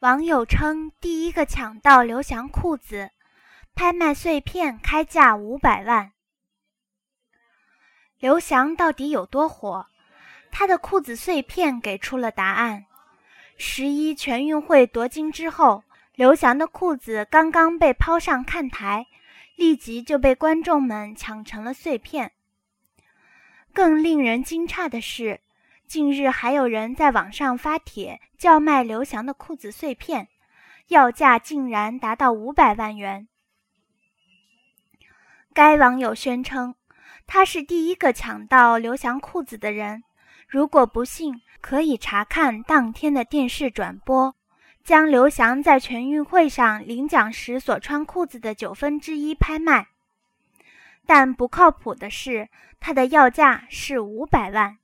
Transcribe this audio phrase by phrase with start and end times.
[0.00, 3.12] 网友称第一个抢到刘翔裤子，
[3.74, 6.12] 拍卖碎片开价五百万。
[8.18, 9.86] 刘翔到底有多火？
[10.50, 12.84] 他的裤子碎片给出了答案。
[13.56, 15.82] 十一全运会夺金之后，
[16.14, 19.06] 刘翔的裤子刚刚被抛上看台，
[19.54, 22.32] 立即就被观众们抢成了碎片。
[23.72, 25.40] 更令人惊诧的是。
[25.86, 30.28] 近日还有人在网上发帖叫卖刘翔的裤子碎片，
[30.88, 33.28] 要价竟然达到五百万元。
[35.54, 36.74] 该网友宣称，
[37.26, 40.02] 他是第一个抢到刘翔裤子的人。
[40.48, 44.34] 如果不信，可以查看当天的电视转播，
[44.84, 49.86] 将刘翔在全运会上领奖时所穿裤子的九分之一拍卖。
[51.06, 52.48] 但不靠谱的是，
[52.80, 54.78] 他的要价是五百万。